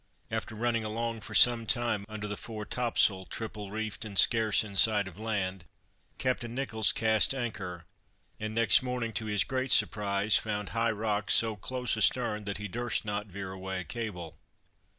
After 0.31 0.55
running 0.55 0.83
along 0.83 1.21
for 1.21 1.35
some 1.35 1.67
time 1.67 2.07
under 2.09 2.27
the 2.27 2.35
fore 2.35 2.65
topsail, 2.65 3.25
triple 3.25 3.69
reefed, 3.69 4.03
and 4.03 4.17
scarce 4.17 4.63
in 4.63 4.75
sight 4.75 5.07
of 5.07 5.19
land, 5.19 5.65
Captain 6.17 6.55
Nicholls 6.55 6.91
cast 6.91 7.35
anchor; 7.35 7.85
and 8.39 8.55
next 8.55 8.81
morning 8.81 9.13
to 9.13 9.25
his 9.27 9.43
great 9.43 9.71
surprise, 9.71 10.37
found 10.37 10.69
high 10.69 10.89
rocks 10.89 11.35
so 11.35 11.55
close 11.55 11.95
astern, 11.97 12.45
that 12.45 12.57
he 12.57 12.67
durst 12.67 13.05
not 13.05 13.27
veer 13.27 13.51
away 13.51 13.81
a 13.81 13.83
cable. 13.83 14.39